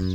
[0.00, 0.08] 欢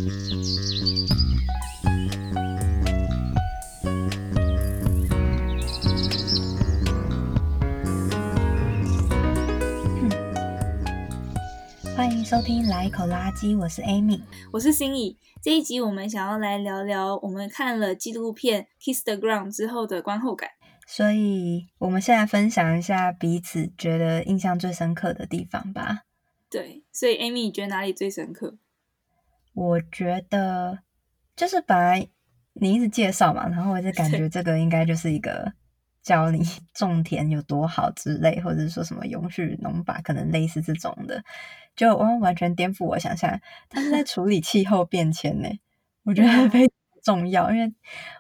[12.12, 15.20] 迎收听《来一口垃圾》，我是 Amy，我是心怡。
[15.44, 20.50] 这一集我们想要来聊聊我们看了纪录片《Kiss the Ground》之后的观后感。
[20.88, 26.06] 所以，我们现在分享一下彼此觉得印象最深刻的地方吧。
[26.50, 28.58] 对，所以 Amy，你觉得哪里最深刻？
[29.56, 30.80] 我觉得
[31.36, 32.08] 就是本来
[32.54, 35.54] 你一直介绍嘛，然后我就感觉这个应该就是一个
[36.04, 36.40] 教你
[36.76, 41.24] 种田有多好之类，或者说什么永续农法，可能类似这种的，
[41.74, 43.40] 就完完全颠覆我想象。
[43.70, 45.48] 他是在处理气候变迁呢，
[46.04, 47.74] 我觉得 非常重要，因为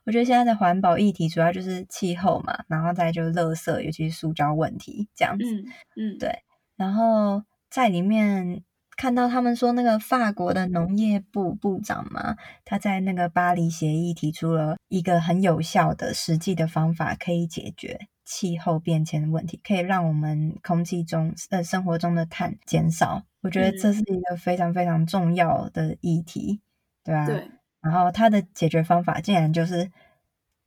[0.05, 5.45] 我觉得现在的环保议题主要就是气候嘛，然后再就是垃圾，尤其是塑胶问题这样子。
[5.45, 5.65] 嗯
[5.97, 6.43] 嗯，对，
[6.77, 8.63] 然后在里面。
[8.95, 23.23] 看到他们说那个法国的农业部部长嘛，他在那个巴黎协议提出了一个很有效的实际的方法，可以解决气候变迁的问题，可以让我们空气中呃生活中的碳减少。
[23.41, 26.61] 我觉得这是一个非常非常重要的议题，
[27.03, 27.25] 对吧？
[27.25, 27.49] 对。
[27.81, 29.91] 然后他的解决方法竟然就是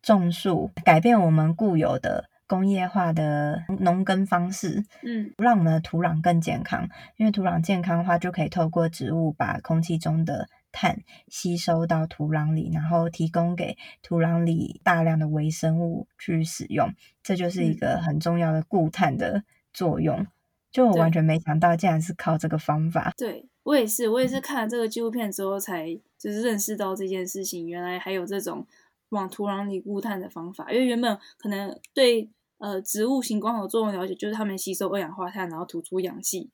[0.02, 2.28] 种树，改变我们固有的。
[2.48, 6.88] 工业化的农耕方式，嗯，让我们的土壤更健康。
[7.16, 16.94] 因为土壤健康的话，就可以透过植物把空气中的碳吸收到土壤里，然后提供给土壤里大量的微生物去使用。
[17.22, 20.26] 这就是一个很重要的固碳的作用。
[20.70, 23.12] 就我完全没想到，竟然是靠这个方法。
[23.18, 28.66] 对，我也是，我也是看了这个纪录片之后，才就是认识到这件事情，原来还有这种
[29.10, 30.70] 往土壤里固碳的方法。
[30.72, 32.30] 因为原本可能对。
[32.58, 36.50] 呃，植物型光合作用了解就是它们吸收二氧化碳，然后吐出氧气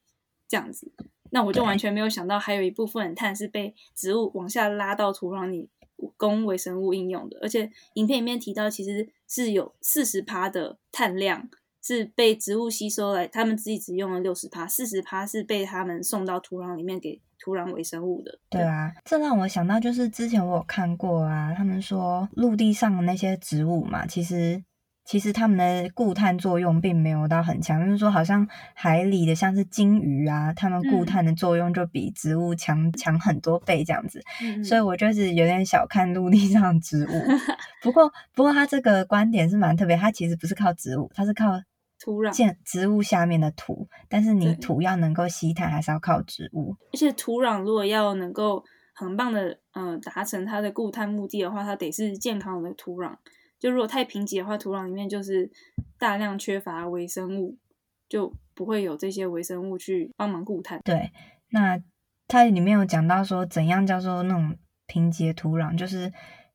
[0.47, 0.93] 这样子。
[1.31, 5.71] 那我就完全没有想到，还有一部分碳是被植物往下拉到土壤里
[6.17, 7.39] 供微生物应用的。
[7.41, 11.49] 而且影片里面提到，其实是有四十趴的碳量
[11.83, 18.39] 是被植物吸收来，他们自己只用了六十趴，四十趴是被他们送到土壤里面给土壤微生物的。
[18.51, 24.63] 对啊，这让我想到，就是之前我有看过啊，他们说陆地上的那些植物嘛，其实。
[25.05, 34.23] 其实它们的固碳作用并没有到很强，就是说好像海里的像是鲸鱼啊，它们固碳的作用就比植物强强很多倍这样子。
[34.43, 37.11] 嗯、所以我就是有点小看陆地上的植物。
[37.83, 41.61] 不过，不过它这个观点是蛮特别，它其实不是靠植物，它是靠
[42.01, 43.87] 土壤建植物下面的土。
[44.09, 46.75] 但是你土要能够吸碳，还是要靠植物。
[46.95, 48.65] 而且土壤如果要能够
[48.95, 53.15] 很棒的嗯达成它的固碳目的的话，它得是健康的土壤。
[53.65, 55.51] 就如果太贫瘠的话，土壤里面就是
[55.99, 57.57] 大量缺乏微生物，
[58.11, 60.83] 就不会有这些微生物去帮忙固碳。
[60.85, 61.11] 对，
[61.49, 61.81] 那
[62.29, 64.55] 它里面有讲到说，怎样叫做那种
[64.87, 66.13] 贫瘠土壤，就是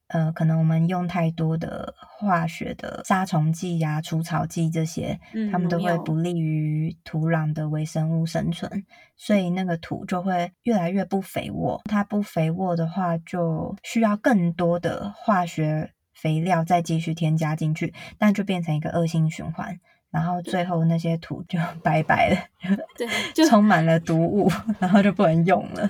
[0.09, 5.19] 呃，可能我们用太多的化学的杀虫剂呀、除草剂这些，
[5.51, 8.85] 它们都会不利于土壤的微生物生存，
[9.17, 11.81] 所以那个土就会越来越不肥沃。
[11.85, 15.91] 它不肥沃的话，就需要更多的化学。
[16.21, 19.79] 肥料再继续添加进去，但就变成一个恶性循环，
[20.11, 25.89] 然后最后那些土就拜拜了，对，就充满了毒物，然后就不能用了。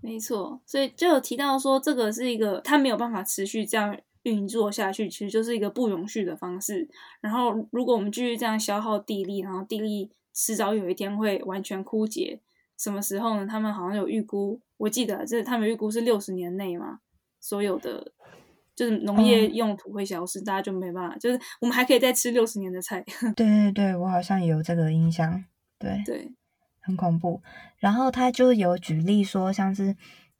[0.00, 6.88] 没错，所以就有提到说，这个是一个它没有办法持续这样运作下去，其实就是一个不永续的方式。
[7.20, 12.40] 然后如果我们继续这样消耗地力，然后地力迟早有一天会完全枯竭，
[12.76, 13.46] 什么时候呢？
[13.46, 17.00] 他们好像有预估，我记得就是他们预估是六十年内嘛，
[17.40, 18.12] 所有的。
[18.78, 21.16] 就是农业用途会消失，嗯、大家就没办法。
[21.18, 23.04] 就是我们还可以再吃六十年的菜。
[23.34, 25.44] 对对对，我好像有这个印象。
[25.80, 26.30] 对对，
[26.80, 27.42] 很恐怖。
[27.78, 29.96] 然后他就有举例说，像是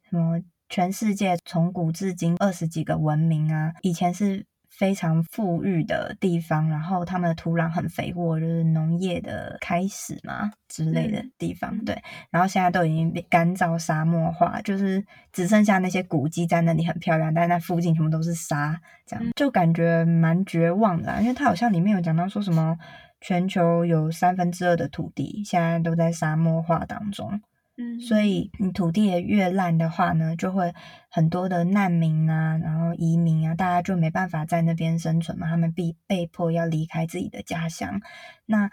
[0.09, 4.47] 什么全世界从古至今二十几个文明啊，以前是。
[4.71, 11.75] 非常富裕的地方，然后他们的土壤很肥沃，就是农业的开始嘛之类的地方。
[11.77, 21.21] 嗯、对，然后现在都已经被干燥沙漠化，就是只剩下那些古迹在那里很漂亮，但是那附近全部都是沙，这样就感觉蛮绝望的。
[21.21, 22.79] 因为它好像里面有讲到说什么，
[23.21, 27.41] 全球有三分之二的土地现在都在沙漠化当中。
[27.81, 30.75] 嗯，所以你土地也越烂的话呢，就会
[31.09, 38.01] 很多的难民啊，然后移民啊，大家就没办法在那边生存嘛，他们必被迫要离开自己的家乡。
[38.47, 38.69] 那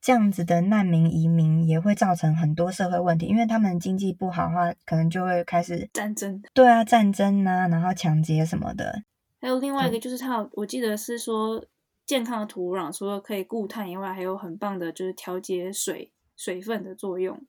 [0.00, 6.42] 这样子的难民移民也会造成很多社会问题，因为他们经济不好的话，可能就会开始战争。
[6.54, 9.02] 对啊，战争啊，然后抢劫什么的。
[9.42, 11.62] 还有另外一个就是他，他我记得是说
[12.06, 17.44] 健康的土壤除了可以固碳以外，还有很棒的就是调节水水分的作用。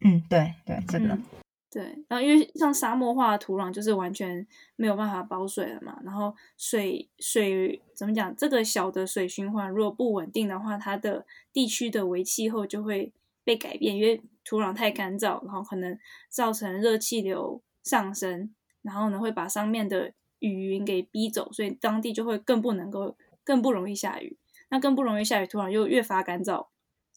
[0.00, 1.18] 嗯，对对，这个、
[1.70, 4.46] 对，然后因为像沙漠化的土壤就是完全
[4.76, 8.34] 没有办法保水了嘛，然后水水怎么讲？
[8.36, 13.12] 这个小的水循环如果不稳定的话，它的地区的微气候就会
[13.44, 15.98] 被改变，因为土壤太干燥，然后可能
[16.28, 24.38] 造成热气流上升，然后呢会把上面的雨云给逼走，所以当地就会更不能够更不容易下雨，
[24.70, 26.68] 那更不容易下雨，土壤又越发干燥，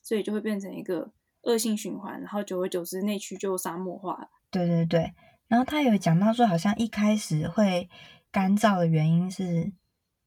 [0.02, 1.12] 所以就会变成一个
[1.44, 4.30] 恶性循环，然后久而久之内区就沙漠化了。
[4.52, 5.14] 对对对，
[5.48, 7.90] 然后他有讲到说，好像一开始会
[8.32, 9.72] 干燥的原因是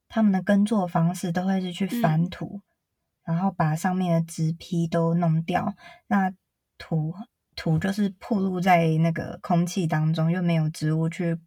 [0.08, 2.60] 他们的耕作方式都会是去翻土，
[3.24, 5.74] 嗯、然后把上面的植皮都弄掉，
[6.06, 6.32] 那
[6.78, 7.14] 土
[7.54, 11.38] 土就是暴露在那个空气当中，又没有植物去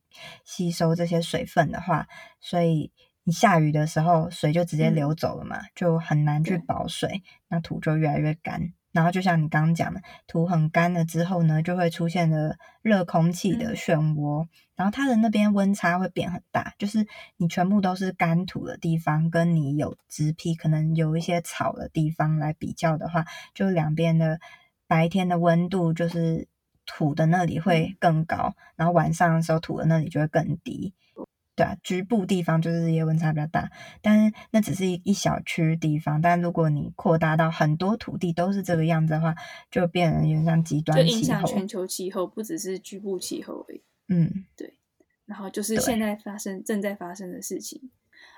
[0.45, 2.07] 吸收这些水分的话，
[2.39, 2.91] 所以
[3.23, 8.73] 你下雨的时候水就直接流走了嘛，嗯、就很难去保水，那土就越来越干。
[8.97, 16.73] 然后就像你刚刚讲的，土很干了之后呢，就会出现了热空气的漩涡，嗯、然后它的那边温差会变很大。
[16.79, 17.05] 就是
[17.37, 23.23] 你全部都是干土的地方，跟你有植皮，可能有一些草的地方来比较的话，
[23.53, 24.39] 就两边的
[24.87, 26.47] 白天的温度就是
[26.87, 30.95] 土的那里会更高，嗯、然后晚上的时候土的那里就会更低。
[31.57, 33.71] 对啊，局部地方就是日夜温差比较大，
[34.03, 36.21] 但是那只是一一小区地方。
[36.21, 39.33] 但如果你扩大到很多土地都是这个样子的话，
[39.71, 43.81] 就变成有点像极端气候，就影响全球气候，不只是局部气候而已。
[44.07, 44.75] 嗯，对。
[45.25, 47.89] 然后就是现在发生、正在发生的事情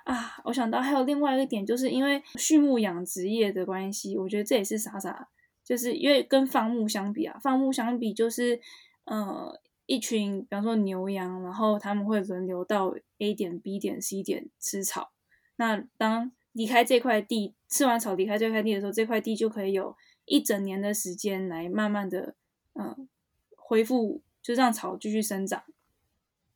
[0.06, 0.40] 啊！
[0.46, 5.28] 我想到还有另外一个点，就是因为畜牧养殖业的关系，我觉得这也是傻傻，
[5.66, 8.62] 就是因为跟放牧相比啊，放牧相比就是
[9.04, 9.60] 呃。
[9.90, 15.10] 一群，比方说牛羊，然后他们会轮流到 A 点、B 点、C 点吃草。
[15.56, 19.96] 那当离开这块地，吃完草离开这块地的时候，这块地就可以有
[20.26, 22.36] 一整年的时间来慢慢的，
[22.74, 23.10] 嗯，
[23.58, 25.64] 恢复，就让草继续生长。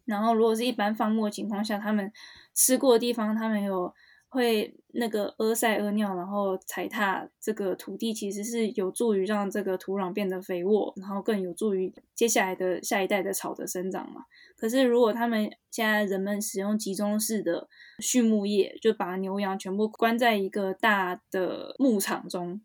[0.06, 2.14] 然后，如果是一般放牧的情况下，他们
[2.54, 3.96] 吃过的地方，他们有。
[4.34, 14.26] 会那个屙塞屙尿，然后踩踏这个土地，其实是有助于让这个土壤变得肥沃，然后更有助于接下来的下一代的草的生长嘛。
[14.58, 17.70] 可是如果他们现在人们使用集中式的
[18.00, 22.60] 畜牧业，就把牛羊全部关在一个大的牧场中，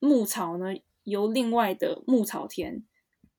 [0.00, 0.74] 牧草呢
[1.04, 2.84] 由另外的牧草田，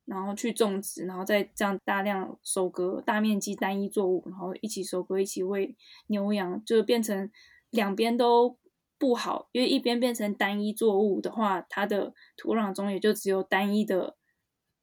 [0.06, 5.76] 然后去种植，然后再这样大量收割大面积单一作物，然后一起收割，一起喂
[6.08, 7.30] 牛羊，就变成。
[7.76, 8.58] 两边都
[8.98, 14.16] 不好，因为一边变成单一作物的话，它的土壤中也就只有单一的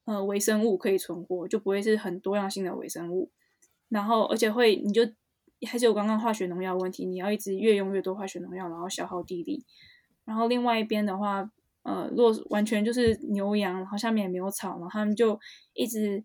[0.05, 3.29] 呃微生物可以存活，就不会是很多样性的微生物。
[3.89, 5.01] 然后，而且会你就
[5.67, 9.65] 还是有刚刚化学农药问题，你要一直越用越多化学农药，然后消耗地力。
[10.23, 11.51] 然后另外一边的话，
[11.81, 15.39] 呃，若完全就是牛羊，然后下面也没有草，然后他们就
[15.73, 16.23] 一直。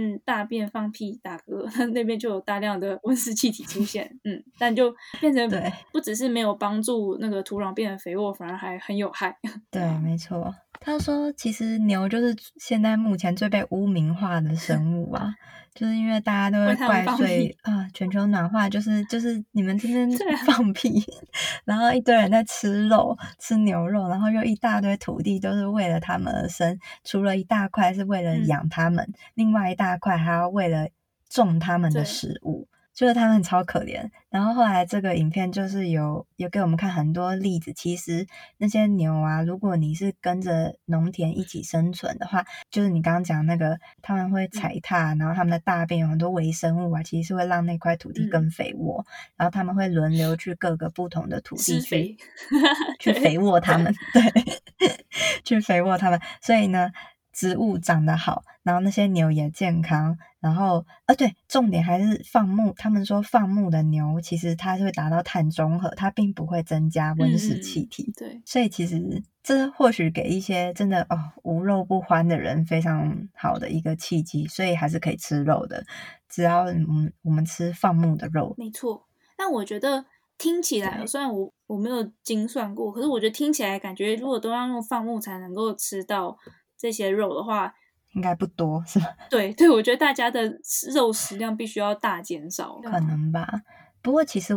[0.00, 4.18] 嗯，大便放屁打嗝， 那边就有大量的温室气体出现。
[4.22, 5.50] 嗯，但就变成
[5.92, 9.36] 不只是没有帮助那个土壤变得肥沃，反而还很有害。
[9.72, 10.54] 对，没错。
[10.80, 15.34] 他说，其实牛就是现在目前最被污名化的生物啊。
[15.74, 21.22] 就是因为大家都会怪罪啊，全球暖化就是就是你们天 天放屁，啊、
[21.64, 30.88] 然后一堆人在吃肉，吃牛肉，然后又一大堆土地都是为了他们而生，除了一大块是为了养他们，嗯、另外一大块还要为了
[31.28, 32.66] 种他们的食物。
[32.98, 37.72] 就是他们超可怜，然后后来这个影片就是有有给我们看很多例子。
[37.72, 38.26] 其实
[38.56, 49.00] 那些牛啊，如果你是跟着农田一起生存的话，就是你刚刚讲那个，他们会踩踏，然后他们的大便有很多微生物啊，其实是会让那块土地更肥沃。
[49.02, 52.16] 嗯、然后他们会轮流去各个不同的土地去肥
[52.98, 54.96] 去肥沃他们， 对，
[55.44, 56.20] 去肥沃他们。
[56.42, 56.90] 所以呢。
[57.38, 62.74] 植物长得好，然后那些牛也健康，然后呃对，重点还是放牧。
[62.76, 68.02] 他们说放牧的牛其实它会达到碳中和，它并不会增加温室气体。
[68.08, 75.84] 嗯、对，所以其实这或许给一些真的哦无肉不欢的人非常好的一个契机，所以还是可以吃肉的，
[76.28, 78.52] 只要我们我们吃放牧的肉。
[78.58, 80.04] 没错，但我觉得
[80.36, 86.36] 听起来，对虽然我我没有精算过，可是我觉得听起来感觉如果都要用放牧才能够吃到。
[86.78, 87.74] 这些肉的话，
[88.12, 89.06] 应该不多，是吧？
[89.28, 90.58] 对对，我觉得大家的
[90.94, 93.62] 肉食量必须要大减少，可能吧。
[94.00, 94.54] 不过其实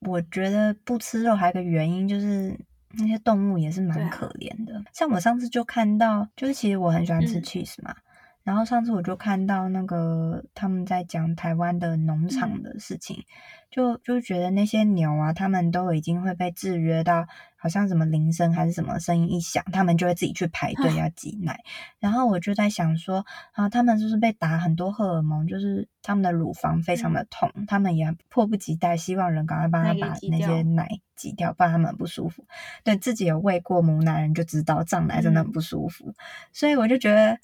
[0.00, 2.58] 我觉得不吃肉还有一个原因，就是
[2.98, 4.76] 那些动物也是蛮可怜的。
[4.76, 8.02] 啊、像我上次就看到，就是其实我很喜欢吃 cheese 嘛，嗯、
[8.50, 13.24] 然后上次我就看到那个他们在讲台湾的农场的事情，嗯、
[13.70, 21.60] 就就觉得那些牛啊，他们都已经会被制约到，好像什么铃声还是什么声音一响，他们就会自己去排队要挤奶。
[22.00, 32.44] 然后我就在想说，啊，他们就是被打很多荷尔蒙，就是他们的乳房非常的痛，嗯、他们也迫不及待希望人赶快帮他把那些奶挤掉，不然他们很不舒服。
[32.82, 36.06] 对，自己有喂过母奶人就知道，胀奶真的很不舒服。
[36.08, 36.14] 嗯、
[36.52, 37.38] 所以我就觉得。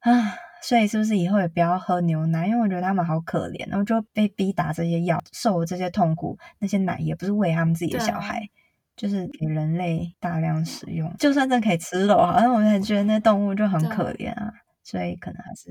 [0.00, 2.46] 啊，所以是不是以后也不要喝牛奶？
[2.46, 6.38] 因为我觉得他们好可怜，然后就被逼打这些药，受了这些痛苦。
[6.58, 8.48] 那些奶也不是喂他们自己的小孩，
[8.96, 11.14] 就是给人类大量使用。
[11.18, 14.52] 就算真可以吃肉，好像我也觉得那动物就很可怜啊。
[14.82, 15.70] 所以可能还是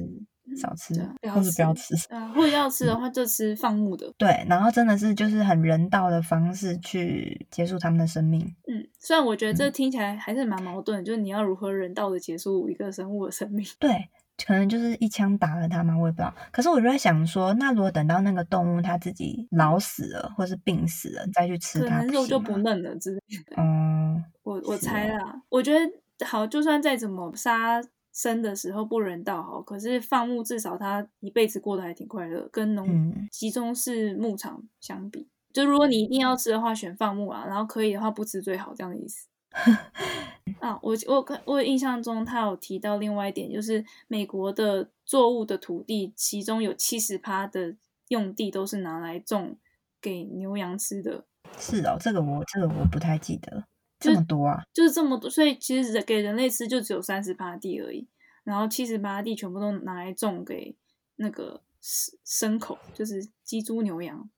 [0.56, 0.94] 少吃，
[1.34, 1.94] 或者不要吃。
[2.14, 4.10] 啊，或者要吃的话就吃放牧的。
[4.18, 8.56] 对，然后真的是就是很人道的方式去结束他们的生命。
[8.68, 13.66] 嗯，虽然我觉得这听起来还是蛮矛盾，嗯、就是你要如何人道的结束一个生物的生命？
[13.80, 14.10] 对。
[14.46, 15.98] 可能就是一枪打了它吗？
[15.98, 16.34] 我也不知道。
[16.52, 23.56] 可是我就在想说，那如果等到那个动物它自己老死了，或是病死了，再去吃它，可能肉就不嫩了之类的。
[23.58, 25.30] 嗯，我我猜啦。
[25.30, 27.82] 啊、我觉得好，就算再怎么杀
[28.12, 39.28] 生的时候不人道好，可是放牧至少它一辈子过得还挺快乐，跟农集中式牧场相比，嗯、就如果你一定要吃的话，选放牧啊，然后可以的话不吃最好，这样的意思。
[40.60, 47.76] 啊，我我我印象中他有提到另外一点，就是美国的作物的土地，其中有七十趴的
[48.10, 49.58] 用地都是拿来种
[50.02, 51.26] 给牛羊吃的。
[51.58, 53.66] 是哦，这个我这个我不太记得，
[54.00, 58.08] 就这么多啊，就是这么多，所以其实给人类吃就只有三十趴地而已，
[58.44, 60.76] 然后七十趴地全部都拿来种给
[61.16, 64.30] 那个牲牲口，就是鸡、猪、牛、羊。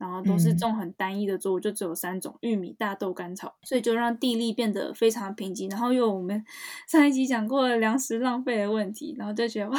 [0.00, 5.70] 然后都是种很单一的作物，嗯、就只有三种：玉米、大豆、甘草，所以就让地力变得非常贫瘠。
[5.70, 6.42] 然后又我们
[6.88, 9.78] 上一集讲过了粮食浪费的问题，然后就觉得哇，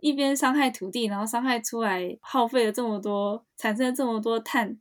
[0.00, 4.78] 一边伤害土地，然后伤害出来耗费了这么多，产生了这么多碳，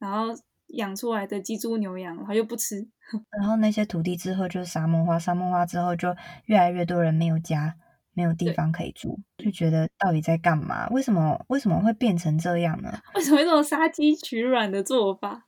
[0.00, 0.34] 然后
[0.70, 2.88] 养出来的鸡、猪、牛、羊，然后又不吃，
[3.38, 6.16] 然后那些土地之后就沙漠化，沙漠化之后就
[6.46, 7.76] 越来越多人没有家。
[8.16, 10.88] 没有地方可以住，就觉得到底在干嘛？
[10.88, 12.98] 为什么为什么会变成这样呢？
[13.14, 15.46] 为什么会这种杀鸡取卵的做法？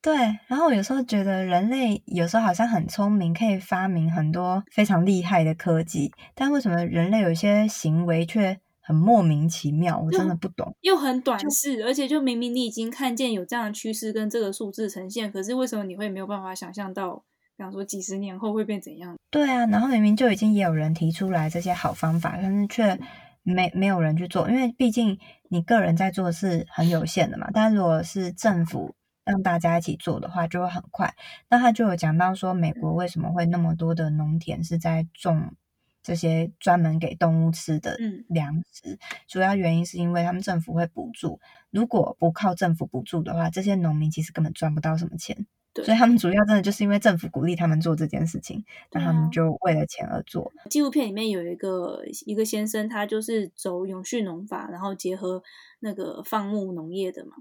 [0.00, 0.14] 对，
[0.46, 9.98] 然后有时候觉得人类有时候好像很聪明，可以发明很多非常厉害的科技，但为什么人类有些行为却很莫名其妙？
[9.98, 10.76] 我真的不懂。
[10.82, 17.24] 又，又很短视，而且就明明你已经看见有这样的趋势跟这个数字呈现，可是为什么你会没有办法想象到？
[17.56, 19.16] 比方说，几十年后会变怎样？
[19.30, 22.98] 对啊，然后明明就已经也有人提出来这些好方法，但是却
[23.42, 27.48] 没没有人去做，因为毕竟你个人在做是很有限的嘛。
[27.54, 28.94] 但如果是政府
[29.24, 31.14] 让大家一起做的话，就会很快。
[31.48, 35.54] 那他就有讲到说，美国为什么会那么多的农田是在种
[36.02, 37.96] 这些专门给动物吃的
[38.28, 38.92] 粮食？
[38.92, 45.46] 嗯、主要原因是因为他们政府会补助，如果不靠政府补助的话，这些农民其实根本赚不到什么钱。
[45.82, 50.52] 对所以他们主要真的就是因为政府鼓励他们做这件事情，那、啊、他们就为了钱而做。
[50.70, 55.42] 纪录片里面有一个一个先生，他就是走永续农法，然后结合
[55.80, 57.32] 那个放牧农业的嘛。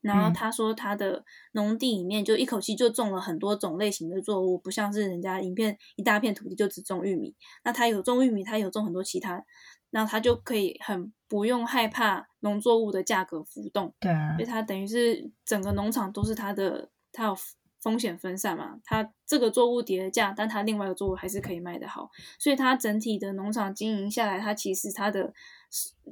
[0.00, 7.34] 然后他说他的农地里面就一口气就种了很多种类型的作物，不像是人家一片一大片土地就只种玉米。
[7.64, 9.44] 那他有种玉米，他有种很多其他，
[9.90, 13.92] 那他就可以很不用害怕农作物的价格浮动。
[13.98, 16.90] 对啊，所以他等于是整个农场都是他的。
[17.16, 17.36] 它有
[17.80, 18.78] 风险分散嘛？
[18.84, 25.32] 它这个作物跌了价，但它另外一个作物还是可以卖得好，所以它整体的农场经营下来，它其实它的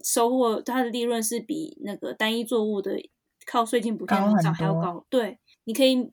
[0.02, 2.98] 收获、它的利润是比那个单一作物的
[3.46, 5.04] 靠税金补贴农场还要高。
[5.10, 6.10] 对，你可以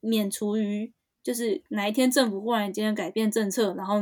[0.00, 3.96] 免除于就是哪一天政府忽然间改变政策，然后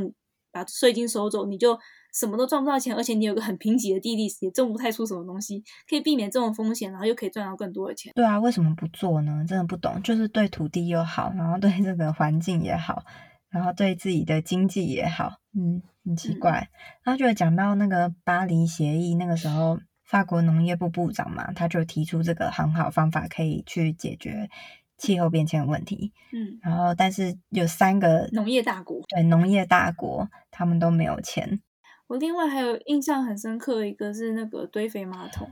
[0.51, 1.79] 把税金收走，你就。
[2.15, 8.13] 什么都赚不到钱，而且你有个很贫瘠的地利，也种不太出什么东西，可以避免这种风险，然后又可以赚到更多的钱。
[8.15, 9.45] 对啊，为什么不做呢？
[9.49, 13.05] 真的不懂，就是对土地又好，然后对这个环境也好，
[13.51, 16.71] 然后对自己的经济也好，嗯，很奇怪。
[16.71, 16.71] 嗯、
[17.03, 24.49] 然后就讲到那个巴黎协议，那个时候法国农业部部长嘛，他就提出这个很好方法，可以去解决
[24.97, 26.13] 气候变迁的问题。
[26.33, 31.61] 嗯，然后但是有三个农业大国，对农业大国，他们都没有钱。
[32.07, 35.47] 我另外还有印象很深刻的一个是那个堆肥马桶，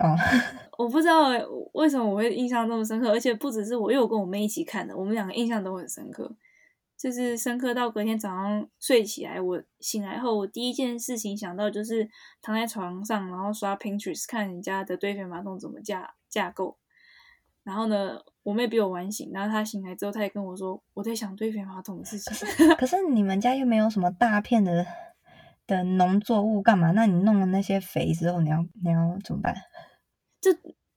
[0.00, 0.16] 哦，
[0.78, 1.28] 我不知道
[1.74, 6.34] 为什么我会印象那么深刻，而且不只是我，因为我跟我妹一起看的，我们两个印象都很深刻，
[6.96, 12.08] 就是深刻到隔天早上睡起来，我醒来后，我第一件事情想到就是
[12.40, 16.78] 躺在床上，然后刷 Pinterest 看人家的堆肥马桶怎么架架构，
[17.64, 24.86] 然后呢，我妹比我晚醒，然后她醒来之后，她也跟我说我在想堆肥马桶的事情， 可是你们家又没有什么大片的。
[25.72, 26.90] 的农作物干嘛？
[26.92, 29.54] 那你弄了那些肥之后，你要你要怎么办？
[30.40, 30.50] 这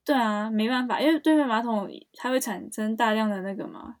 [0.04, 3.96] 对啊，没办法，因为对面马桶它会产生大量的那个嘛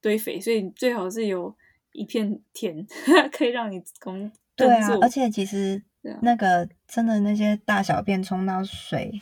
[0.00, 1.56] 堆肥，所以最好是有
[1.92, 2.86] 一片田
[3.32, 4.30] 可以让你工。
[4.54, 5.82] 对啊，而且其实
[6.22, 9.20] 那个真的那些大小便冲到水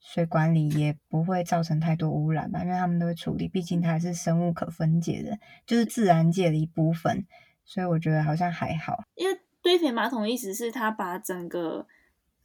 [0.00, 2.64] 水管里也不会造成太多污染吧？
[2.64, 7.26] 因为他们都会处理，毕竟它还是生物可分解的，就是自然界的一部分，
[7.64, 9.04] 所以我觉得好像还好。
[9.14, 11.86] 因为堆肥马桶的意思是它把整个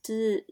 [0.02, 0.46] 就是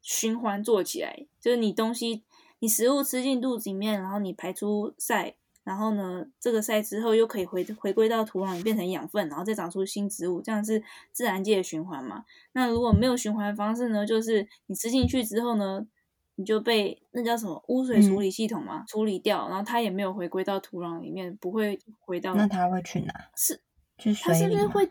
[0.00, 2.22] 循环做起来，就是你东西
[2.58, 5.34] 你食物吃进肚子里面，然后你排出晒。
[5.64, 12.26] 然后呢，这个晒之后又可以回回归到土壤里变成养分，然后再长出新植物，这样是自然界的循环嘛？
[12.52, 14.04] 那如果没有循环方式呢？
[14.04, 15.86] 就是你吃进去之后呢，
[16.34, 22.34] 你就被那叫什么污水处理系统嘛、嗯、处理掉，然后它也没有回归到土壤里面，不会回到。
[22.34, 23.14] 那它会去哪？
[23.34, 23.58] 是
[23.96, 24.34] 去水？
[24.34, 24.86] 它是不是会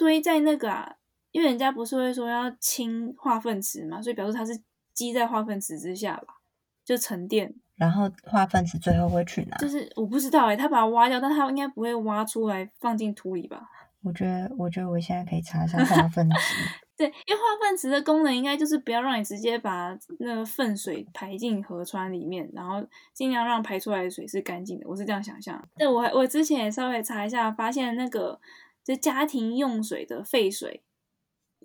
[0.00, 0.96] 堆在那个啊？
[1.30, 4.58] 因为人家不是会说要清化粪池嘛，所以表示它是
[4.94, 6.34] 积在化粪池之下吧，
[6.82, 7.54] 就沉淀。
[7.76, 9.56] 然后化粪池最后会去哪？
[9.58, 13.62] 就是我不知道哎、欸，他把它挖掉，但他应该不会挖出来放进土里吧？
[14.02, 16.36] 我觉得，我觉得我现在可以查一下化粪池。
[16.96, 24.88] 对，因为化粪池的功能应该就是不要让你直接把那个粪水排进河川里面，然后尽量让排出来的水是干净的。
[24.88, 25.62] 我是这样想象。
[25.76, 28.38] 对，我我之前也稍微查一下，发现那个
[28.84, 30.82] 就家庭用水的废水。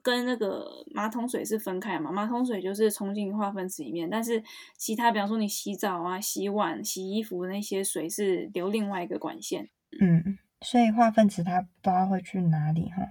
[0.04, 2.12] 跟那个马桶水是分开嘛？
[2.12, 4.44] 马桶水就是冲进化粪池里面，但是
[4.78, 9.68] 其他，比方说你洗澡啊、洗碗、洗衣服那些水是流另外一个管线。
[10.00, 13.02] 嗯，所以化粪池它不知道会去哪里哈？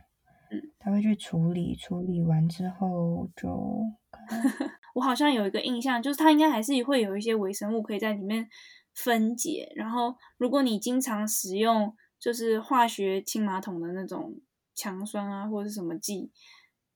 [0.52, 3.82] 嗯，它会去处理，处理完之后就……
[4.94, 8.46] 我好像有一个印象，就是它应该还是会有一些微生物可以在里面
[8.94, 9.72] 分解。
[9.74, 14.40] 然后，如果你经常使用就是化学清马桶的那种
[14.74, 16.32] 强酸啊，或者是什么剂。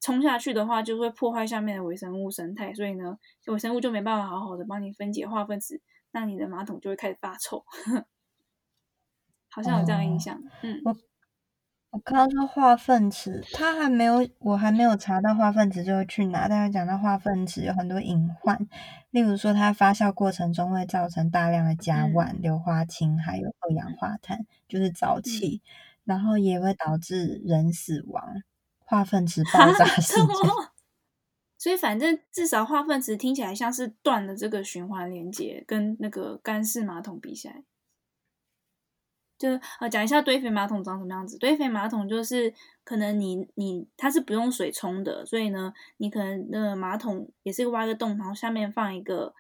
[0.01, 3.19] 冲下去的话，就会破坏下面的微生物生态，所以呢，
[3.49, 5.83] 微生物就没办法好好的帮你分解化分子，
[6.13, 7.63] 那你的马桶就会开始发臭。
[9.51, 10.35] 好像有这样印象。
[10.39, 10.97] 哦、嗯，我
[11.91, 16.47] 我刚刚说化粪池，它还没有，我还没有查到化粪池就会去哪。
[16.47, 18.59] 但是讲到化粪池有很多隐患，
[19.11, 25.69] 例如说它发酵过程中会造成大量的甲烷、嗯、硫化氢，还有二氧化碳，就是沼气，嗯、
[26.05, 28.43] 然后也会导致人死亡。
[28.85, 30.27] 化粪池 爆炸事件，
[31.59, 37.63] 所以反正至少化粪池听起来像是断了这个循环连接，跟那个干式马桶比起来，
[39.39, 39.49] 就
[39.81, 41.39] 呃讲一下堆肥马桶长什么样子。
[41.39, 42.53] 堆肥马桶就是
[42.85, 49.35] 可能你你它是不用水冲的，所以呢，你可能那个马桶也是挖个洞，然后下面放一个。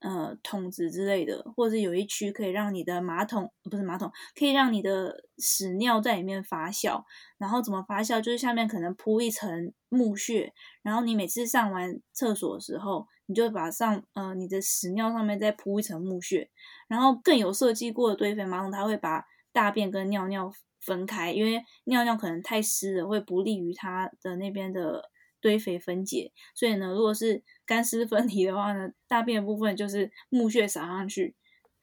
[0.00, 4.08] 呃，桶子之类的，或者是有一区可以让你的马桶，不是马桶，
[4.38, 7.02] 可以让你的屎尿在里面发酵。
[7.36, 8.20] 然后怎么发酵？
[8.20, 16.48] 就是下面可能铺一层木屑，然后你每次上完厕所的时候，你就把上呃你的屎尿上面再铺一层木屑。
[16.86, 25.10] 然后更有设计过的堆肥马桶，它会把大便跟尿尿分开，因为尿尿可能太湿了，会不利于它的那边的。
[25.40, 31.36] 堆肥分解，所以呢，如果是干湿分离的话呢，大便的部分就是木屑撒上去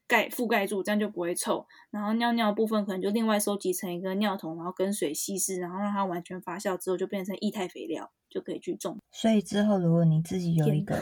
[0.06, 1.66] 盖覆盖住，这样就不会臭。
[1.90, 8.98] 然后尿尿部分可能就另外收集成一个尿桶，然后跟水稀释，然后让它完全发酵之后就变成液态肥料，就可以去种。
[9.14, 10.94] 所以之后如果你自己有一个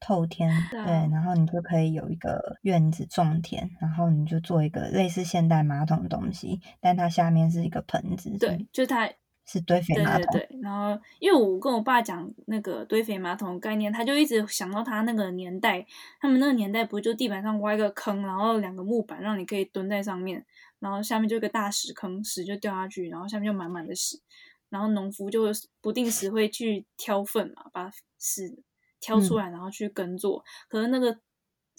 [0.00, 9.10] 透天，对，然后你就可以有一个院子种田，然后你就做一个类似现代马桶的东西，但它下面是一个盆子，对，就它。
[9.46, 15.84] 是堆肥马桶，对对对，然后因为我跟我爸讲那个堆肥马桶的概念，他就一直想到他那个年代，
[16.20, 20.46] 他们那个年代不就地板上挖一个坑，然后两个木板让你可以蹲在上面，
[20.78, 24.20] 然后下面就一个大屎坑，屎就掉下去，然后下面就满满的屎，
[24.68, 25.42] 然后农夫就
[25.80, 28.62] 不定时会去挑粪嘛，把屎
[29.00, 31.18] 挑出来，然后去耕作，嗯、可是那个。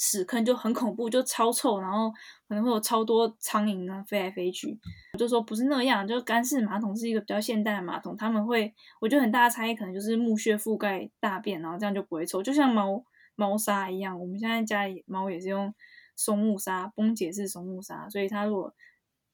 [0.03, 2.10] 屎坑就很恐怖，就超臭，然后
[2.47, 4.75] 可能会有超多苍蝇啊飞来飞去。
[5.13, 13.03] 我就说不是那样，就干式马桶是一个比较现代的马桶，他们会，我觉得很大的差异可能就是木屑覆盖大便，然后这样就不会臭，就像猫
[13.36, 14.19] 猫砂一样。
[14.19, 15.71] 我们现在家里猫也是用
[16.15, 18.73] 松木砂，崩解式松木砂，所以它如果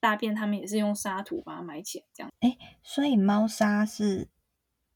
[0.02, 2.30] 大便，他们也是用沙土把它埋起来，这样。
[2.42, 4.28] 哎，所以猫砂是。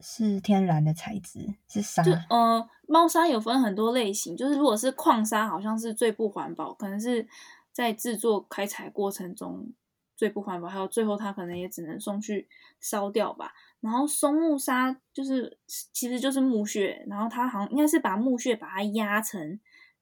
[0.02, 2.02] 是天然的材质，是沙。
[2.04, 7.28] 就呃，猫砂有分很多类型，就是如果是矿砂，好像是最不环保，可能是
[7.72, 9.72] 在制作开采过程中
[10.18, 12.48] 最不环保，还有最后它可能也只能送去
[12.80, 13.54] 烧掉吧。
[13.80, 19.60] 然后松木砂就是其实就是木屑，然后它好像应该是把木屑把它压成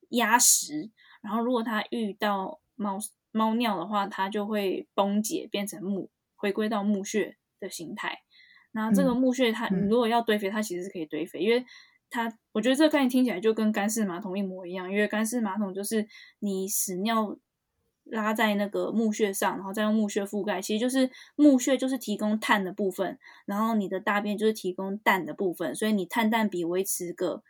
[0.09, 0.89] 压实，
[1.21, 2.99] 然后如果它遇到猫
[3.31, 8.23] 猫尿的话，它就会崩解变成木，回归到木屑的形态。
[8.79, 11.65] 然后这个木屑它，它、嗯、如果要堆肥，它其实是可以堆肥，因为
[12.09, 16.07] 它，我觉得这个概念听起来就跟干式马桶一模一样，因为干式马桶就是
[16.39, 17.37] 你屎尿
[18.05, 27.43] 拉在那个木屑上，然后再用木屑覆盖，其实就是木屑就是提供碳的部分，然后你的大便就是提供氮的部分，所以你碳氮比维持个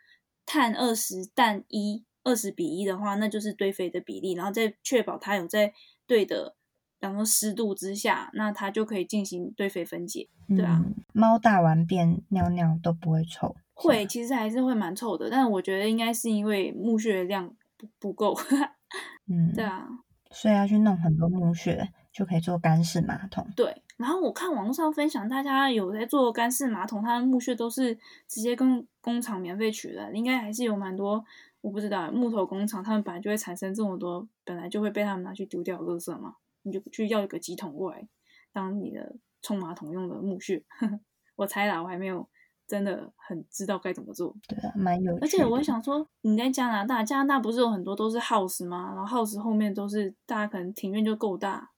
[0.44, 5.72] 碳二十氮一二十比一的话，那就是堆肥的比例，然后再确保它有在
[6.08, 6.56] 对的。
[7.00, 10.80] 然后湿度之下，那它就可以进行堆肥分解，对啊。
[10.84, 18.36] 嗯、猫大完便尿尿都不会臭，会其实还是会蛮臭的，但是我觉得应该是因为木屑量不不够，
[19.26, 19.88] 嗯，对啊，
[20.30, 23.46] 所以要去弄很多木屑就可以做干式马桶。
[23.56, 27.94] 对，然后我看网络上分享，大家有在做干式马桶，它的木屑都是
[28.28, 31.24] 直接跟工厂免费取的，应该还是有蛮多，
[31.62, 36.34] 我不知道木头工厂他们本来就会产生这么多，本来就会被他们拿去丢掉垃圾嘛。
[36.62, 38.06] 你就去要一个几桶过来，
[38.52, 40.64] 当你的冲马桶用的木屑。
[41.36, 42.28] 我猜啦，我还没有
[42.66, 44.36] 真的很知道该怎么做。
[44.46, 45.20] 对啊，蛮有趣。
[45.22, 48.92] 而且我想说，你在加拿大，加拿大不是有很多都是 house 吗？
[48.94, 51.70] 然后 house 后面都是大家可能庭院就够大，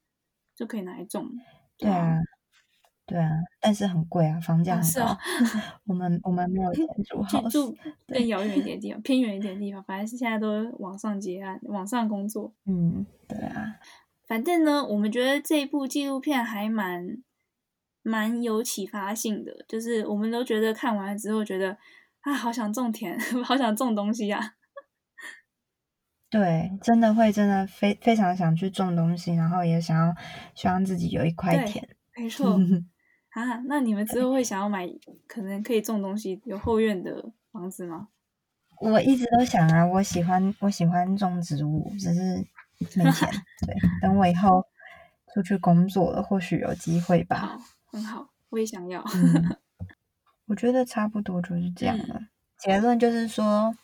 [0.57, 1.29] 就可以拿来种。
[1.79, 2.19] 对啊，
[3.07, 5.05] 对啊，但是很贵啊，房价很高。
[5.07, 7.77] 啊啊、我们我们没有钱住 house，住
[8.09, 9.81] 更遥远一点的地方，偏远一点的地方。
[9.85, 12.53] 反正是现在都网上结案，网上工作。
[12.67, 13.77] 嗯，对啊。
[14.27, 17.23] 反正呢，我们觉得这一部纪录片还蛮
[18.03, 21.77] 蛮有启发性的，就是我们都觉得看完之后觉得
[22.21, 24.41] 啊，好想种田， 好想种东西啊。
[26.31, 30.15] 对，真的会真的非非常想去种东西，然后也想要
[30.55, 31.87] 希望自己有一块田。
[32.17, 32.59] 没错
[33.33, 34.89] 啊，那你们之后会想要买
[35.27, 38.09] 可能可以种东西、有后院的房子吗？
[38.81, 42.47] 我一直都想啊，我喜欢我喜欢种植物，只是。
[42.95, 43.29] 没钱，
[43.67, 44.65] 对，等我以后
[45.33, 47.37] 出去工作了，或许有机会吧。
[47.37, 49.03] 好，很好，我也想要。
[49.15, 49.57] 嗯、
[50.47, 52.17] 我觉得差不多就是这样了。
[52.19, 53.75] 嗯、结论就是说，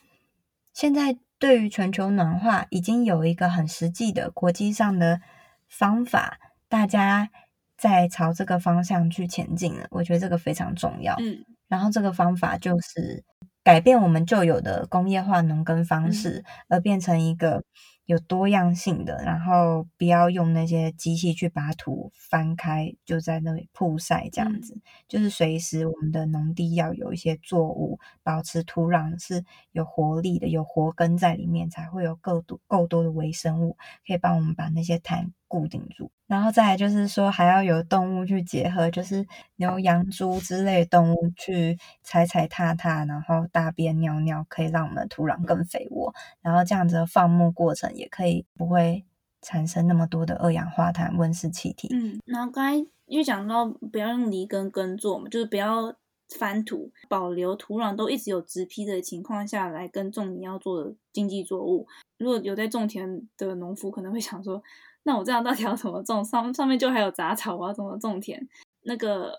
[0.73, 5.21] 现在对于全球暖化已经有一个很实际的国际上的
[5.67, 7.29] 方法，大家
[7.77, 9.87] 在朝这个方向去前进了。
[9.89, 11.15] 我觉得这个非常重要。
[11.19, 13.23] 嗯，然后这个方法就是
[13.63, 17.63] 改变我们旧有的工业化农耕方式，嗯、而变成一个。
[18.09, 24.73] 有多样性的，然后不要用那些机器去把土翻开，就在那里曝晒这样子。
[24.73, 36.09] 嗯、就是随时我们的农地要有一些作物，保持土壤是有活力的，有活根在里面，才会有够多够多的微生物可以帮我们把那些碳固定住。
[36.27, 46.13] 然后再来就是说，还要有动物去结合，就是牛、羊、猪之类的动物去踩踩踏踏，然后大便尿尿，可以让我们土壤更肥沃。
[46.41, 49.03] 然后这样子的放牧过程也可以不会
[49.41, 51.87] 产生那么多的二氧化碳温室气体。
[51.91, 55.95] 嗯，然后刚才因为讲到不要用犁耕耕作嘛，就是不要
[56.37, 61.87] 翻土，保留土壤都一直有植被的情况下来耕种你要做的经济作物。
[62.19, 64.61] 如果有在种田的农夫可能会想说。
[65.09, 66.23] 那我这样到底要怎么种？
[66.23, 68.47] 上上面就还有杂草，我要怎么种田？
[68.83, 69.33] 那个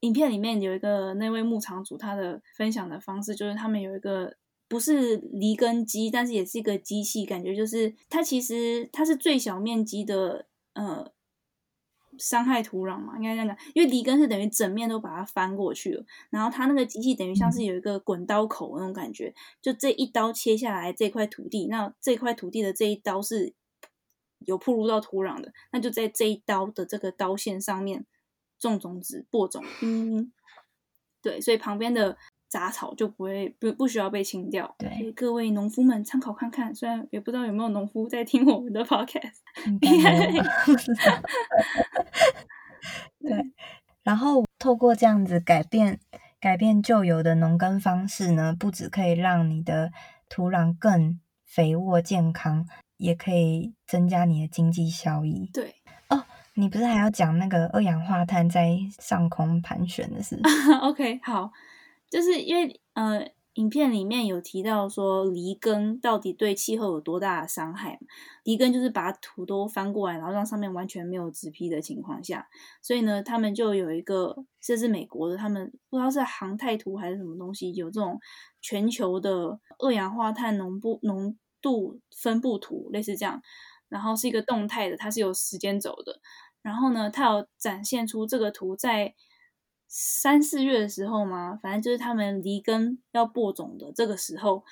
[0.00, 11.12] 影片里面有一个那位牧场主，他的分享的方式就是他们有一个不是犁耕机，但是也是一个机器，感觉就是它其实它是最小面积的呃
[12.18, 23.54] 伤害土壤嘛，应该这样讲，因为犁耕是等于整面都把它翻过去了，然后它那个机器等于像是有一个滚刀口那种感觉，就这一刀切下来这块土地，那这块土地的这一刀是。
[24.40, 28.04] 有铺入到土壤的，那就在这一刀的这个刀线上面
[28.58, 29.64] 种种子、播种。
[29.82, 30.32] 嗯，
[31.22, 32.16] 对，所以旁边的
[32.48, 34.74] 杂草就不会不不需要被清掉。
[34.78, 39.38] 对，各位农夫们参考看看，虽然也不知道有没有农夫在听我们的 podcast。
[43.18, 43.52] 对，
[44.04, 45.98] 然后透过这样子改变
[46.38, 49.90] 改变旧有的农耕方式呢，不止可以让你的
[50.28, 52.68] 土壤更肥沃健康。
[52.96, 55.50] 也可以增加你的经济效益。
[55.52, 55.74] 对
[56.08, 60.40] 哦，你不是还要讲那个二氧化碳在上空盘旋的事？
[60.82, 61.50] OK，好，
[62.08, 67.98] 就是因为呃，影片里面有提到说犁耕到底对气候有多大的伤害。
[68.44, 72.46] 犁耕就是把土都翻过来，然后让上面完全没有植皮的情况下，
[72.80, 78.18] 所以呢，他们就有一个，这是美国的，他们不知道是航太图还是什么东西，有这种
[78.60, 81.36] 全球的二氧化碳浓度浓。
[81.66, 83.42] 度分布图类似这样，
[83.88, 86.20] 然后是一个动态的，它是有时间轴的。
[86.62, 89.14] 然后呢，它有展现出这个图在
[89.88, 94.62] 三四月的时候嘛，反正就是他们犁耕要播种的这个时候，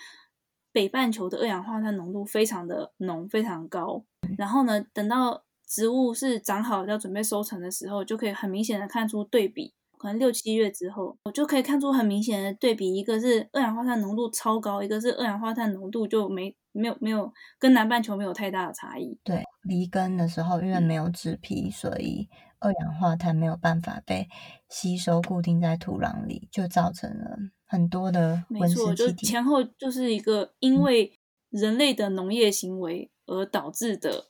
[0.73, 4.05] 北半球的二氧化碳浓度非常的浓，非常高。
[4.39, 9.75] 然后呢，等到植物是长好要准备收成的时候，就可以很明显的看出对比。
[9.97, 19.19] 可能六七月之后，我就可以看出很明显的对比，一个是二氧化碳浓度超高，一个是二氧化碳浓度就没没有没有跟南半球没有太大的差异。
[19.25, 24.29] 对，离根的时候因为没有纸皮，所以二氧化碳没有办法被
[24.69, 28.89] 吸收固定在土壤里，就造成了很多的温室气体。
[28.89, 31.19] 没错，就前后就是一个因为
[31.51, 34.27] 人类的农业行为而导致的，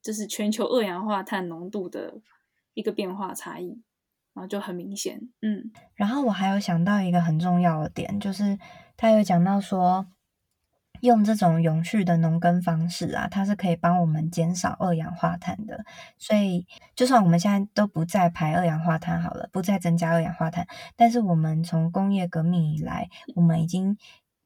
[0.00, 2.20] 就是全球二氧化碳浓度的
[2.74, 3.82] 一个变化差异。
[4.32, 8.56] 然后就很明显，嗯，然后我还有想到一个很重要的点，就是
[8.96, 10.06] 他有讲到说，
[11.00, 15.84] 用这种永续的农耕方式啊，它是可以帮我们减少二氧化碳的。
[16.18, 23.96] 所以，就算我们现在都不再排二氧化碳好了，不再增加二氧化碳，但是我们从工业革命以来，我们已经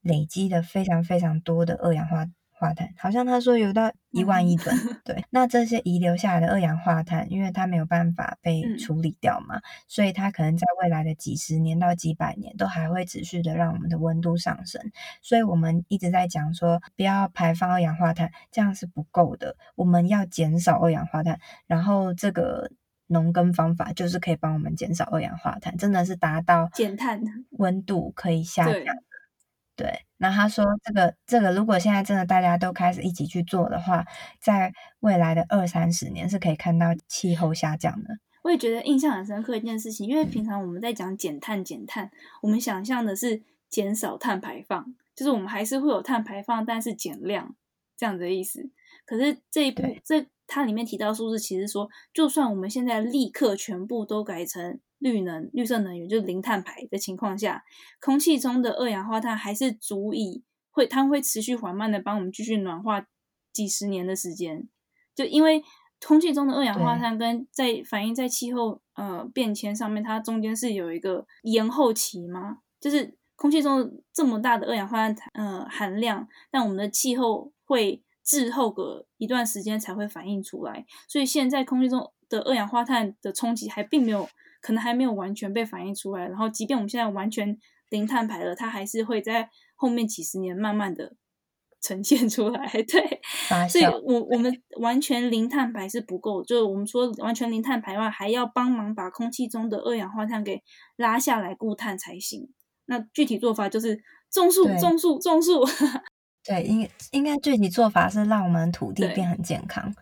[0.02, 2.43] 累积了非常非常多的二氧化碳。
[2.64, 5.24] 化碳好像他说有到一万亿吨，嗯、对。
[5.28, 14.80] 那这些遗留下来的二氧化碳，因为它没有办法被处理掉嘛，嗯、所以它可能在未来的几十年到几百年都还会持续的让我们的温度上升。
[15.20, 19.56] 所以我们一直在讲说，不要排放二氧化碳，这样是不够的。
[19.74, 22.70] 我们要减少二氧化碳，然后这个
[23.08, 27.20] 农耕方法就是可以帮我们减少二氧化碳，真的是达到减碳
[27.58, 28.96] 温度可以下降。
[29.76, 34.04] 对，那他说这个这个，如果现在真的大家都开始一起去做的话，
[34.40, 38.18] 在未来的二三十年是可以看到气候下降的。
[38.42, 42.10] 我也觉得印象很深刻一件事情，因为平常我们在讲减碳减碳，
[42.42, 47.56] 我们想象的是减少碳排放，就是我们还是会有碳排放，但是减量
[47.96, 48.70] 这样的意思。
[49.06, 54.80] 可是这一步这它里面提到数字，其实说，就算我们现在立刻全部都改成。
[55.00, 57.62] 绿能、绿色能源就是零碳排的情况下，
[58.00, 63.04] 空气中的二氧化碳还是足以会，它会持续缓慢的帮我们继续暖化
[63.52, 64.66] 几十年的时间。
[65.14, 65.62] 就因为
[66.06, 72.60] 空气中的二氧化碳跟在反映在气候呃变迁上面，它中间是有一个延后期吗？
[72.80, 84.28] 就是空气中这么大的二氧化碳呃含量，但我们的气候会滞后个一段时间才会反映出来，所以现在空气中的二氧化碳的冲击还并没有。
[84.66, 87.58] 可能还没有完全被反映出来，然后即便我们现在完全
[87.90, 91.16] 零碳排了，它还是会在后面几十年慢慢的
[91.82, 92.66] 呈现出来。
[92.88, 93.20] 对，
[93.68, 100.62] 所以我我们完全零碳排是不够，就是我们说完全零碳排外，还要帮忙把空气中的二氧化碳给
[100.96, 102.48] 拉下来固碳才行。
[102.86, 105.62] 那具体做法就是种树，种树，种树。
[106.44, 109.94] 对，应应该具体做法是让我们土地变很健康。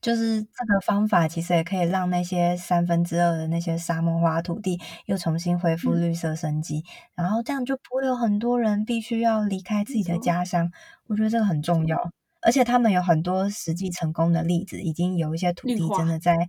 [0.00, 6.82] 就是这个方法，其实也可以让那些三分之二的那些沙漠化土地又重新恢复绿色生机，
[7.16, 10.64] 嗯、然后这样就不会有很多人必须要离开自己的家乡。
[10.64, 10.72] 嗯、
[11.08, 16.48] 我觉得这个很重要，嗯、而且他们有很多实际成功的例子，已经有一些土地真的在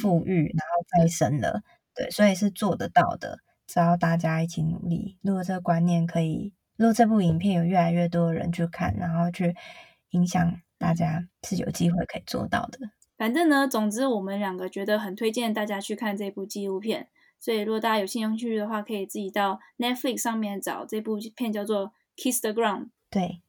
[0.00, 1.62] 富裕，嗯、然后再生了。
[1.96, 5.18] 对，所以是做得到的，只要大家一起努力。
[5.20, 9.54] 如果这个观念可以，如果这部影片有越来越多的人去看，然后去
[10.10, 10.60] 影响。
[10.76, 12.78] 大家是有机会可以做到的。
[13.16, 17.08] 反正呢，总之我们两个觉得很推荐大家去看这部纪录片。
[17.38, 22.82] 所以如果大家有兴趣的话，可以自己到 Netflix 上面找这部片，叫做《Kiss the Ground》。
[23.08, 23.40] 对，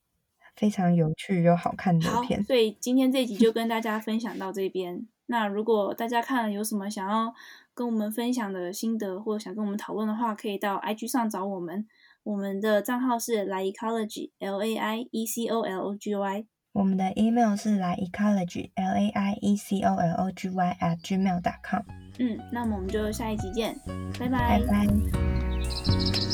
[0.56, 2.42] 非常有趣又好看的片。
[2.46, 5.06] 所以今天这集就跟大家分享到这边。
[5.26, 7.34] 那如果大家看了有什么想要
[7.74, 11.86] 跟我们分享的心得，或者想跟我们讨论的话，可以到 IG 上找我们。
[12.26, 16.46] 我们的账号是 Laiecology，L A I E C O L O G Y。
[16.74, 21.42] 我们的 email 是 laiecology l a i e c o l o g y at gmail
[21.42, 21.82] dot com。
[22.20, 23.74] 嗯，那么我们就下一集见，
[24.20, 24.60] 拜拜。
[24.60, 26.25] 拜拜。